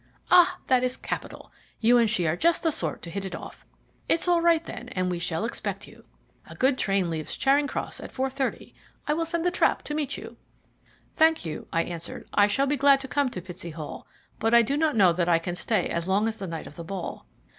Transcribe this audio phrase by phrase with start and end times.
[0.31, 0.57] "Ah!
[0.65, 3.67] that is capital; you and she are just the sort to hit it off.
[4.09, 6.05] It's all right, then, and we shall expect you.
[6.49, 8.73] A good train leaves Charing Cross at 4.30.
[9.05, 10.37] I will send the trap to meet you."
[11.13, 12.27] "Thank you," I answered.
[12.33, 14.07] "I shall be glad to come to Pitsey Hall,
[14.39, 16.77] but I do not know that I can stay as long as the night of
[16.77, 17.27] the ball."